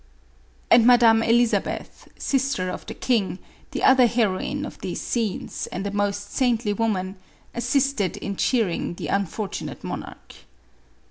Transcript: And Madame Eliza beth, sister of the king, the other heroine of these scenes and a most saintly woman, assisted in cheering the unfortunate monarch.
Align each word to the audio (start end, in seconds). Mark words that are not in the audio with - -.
And 0.71 0.87
Madame 0.87 1.21
Eliza 1.21 1.59
beth, 1.59 2.07
sister 2.17 2.71
of 2.71 2.87
the 2.87 2.95
king, 2.95 3.37
the 3.69 3.83
other 3.83 4.07
heroine 4.07 4.65
of 4.65 4.79
these 4.79 4.99
scenes 4.99 5.67
and 5.67 5.85
a 5.85 5.91
most 5.91 6.33
saintly 6.33 6.73
woman, 6.73 7.17
assisted 7.53 8.17
in 8.17 8.35
cheering 8.35 8.95
the 8.95 9.09
unfortunate 9.09 9.83
monarch. 9.83 10.37